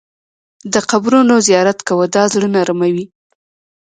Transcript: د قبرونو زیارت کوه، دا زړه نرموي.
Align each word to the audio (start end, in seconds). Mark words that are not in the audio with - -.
د 0.73 0.75
قبرونو 0.89 1.35
زیارت 1.47 1.79
کوه، 1.87 2.05
دا 2.15 2.23
زړه 2.33 2.47
نرموي. 2.55 3.05